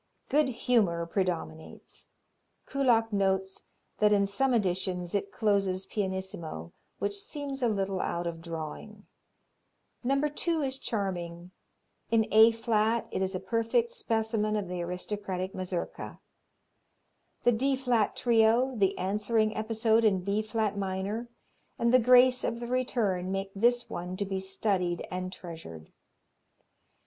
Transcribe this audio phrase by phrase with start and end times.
[0.29, 2.07] Good humor predominates.
[2.65, 3.65] Kullak notes
[3.99, 9.05] that in some editions it closes pianissimo, which seems a little out of drawing.
[10.03, 10.19] No.
[10.21, 11.51] 2 is charming.
[12.09, 16.19] In A flat, it is a perfect specimen of the aristocratic Mazurka.
[17.43, 21.29] The D flat Trio, the answering episode in B flat minor,
[21.77, 25.91] and the grace of the return make this one to be studied and treasured.